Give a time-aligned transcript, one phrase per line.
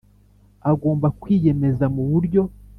[0.71, 2.41] Agomba kwiyemeza mu buryo